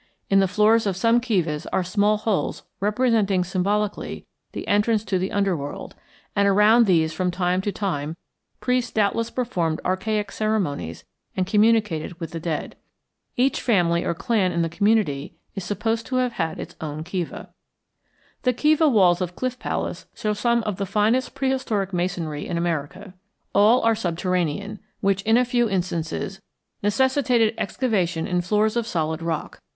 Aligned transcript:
In 0.31 0.39
the 0.39 0.47
floors 0.47 0.87
of 0.87 0.97
some 0.97 1.19
kivas 1.21 1.67
are 1.71 1.83
small 1.83 2.17
holes 2.17 2.63
representing 2.79 3.43
symbolically 3.43 4.25
the 4.51 4.67
entrance 4.67 5.03
to 5.03 5.19
the 5.19 5.31
underworld, 5.31 5.93
and 6.35 6.47
around 6.47 6.87
these 6.87 7.13
from 7.13 7.29
time 7.29 7.61
to 7.61 7.71
time 7.71 8.17
priests 8.59 8.89
doubtless 8.91 9.29
performed 9.29 9.79
archaic 9.85 10.31
ceremonies 10.31 11.05
and 11.37 11.45
communicated 11.45 12.19
with 12.19 12.31
the 12.31 12.39
dead. 12.39 12.75
Each 13.37 13.61
family 13.61 14.03
or 14.03 14.15
clan 14.15 14.51
in 14.51 14.63
the 14.63 14.69
community 14.69 15.35
is 15.53 15.63
supposed 15.65 16.07
to 16.07 16.15
have 16.15 16.31
had 16.31 16.59
its 16.59 16.75
own 16.81 17.03
kiva. 17.03 17.53
The 18.41 18.53
kiva 18.53 18.89
walls 18.89 19.21
of 19.21 19.35
Cliff 19.35 19.59
Palace 19.59 20.07
show 20.15 20.33
some 20.33 20.63
of 20.63 20.77
the 20.77 20.87
finest 20.87 21.35
prehistoric 21.35 21.93
masonry 21.93 22.47
in 22.47 22.57
America. 22.57 23.13
All 23.53 23.83
are 23.83 23.93
subterranean, 23.93 24.79
which 25.01 25.21
in 25.29 25.37
a 25.37 25.45
few 25.45 25.69
instances 25.69 26.41
necessitated 26.81 27.53
excavation 27.59 28.25
in 28.25 28.41
floors 28.41 28.75
of 28.75 28.87
solid 28.87 29.21
rock. 29.21 29.61